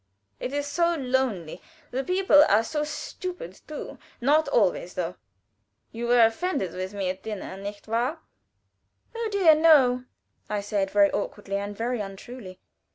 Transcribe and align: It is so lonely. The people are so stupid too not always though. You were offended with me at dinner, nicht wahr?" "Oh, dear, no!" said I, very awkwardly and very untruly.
It 0.39 0.51
is 0.51 0.65
so 0.65 0.95
lonely. 0.95 1.61
The 1.91 2.03
people 2.03 2.43
are 2.49 2.63
so 2.63 2.83
stupid 2.83 3.61
too 3.67 3.99
not 4.19 4.47
always 4.47 4.95
though. 4.95 5.13
You 5.91 6.07
were 6.07 6.25
offended 6.25 6.73
with 6.73 6.91
me 6.95 7.11
at 7.11 7.21
dinner, 7.21 7.55
nicht 7.55 7.87
wahr?" 7.87 8.17
"Oh, 9.13 9.29
dear, 9.31 9.53
no!" 9.53 10.05
said 10.59 10.89
I, 10.89 10.91
very 10.91 11.11
awkwardly 11.11 11.57
and 11.57 11.77
very 11.77 11.99
untruly. 11.99 12.59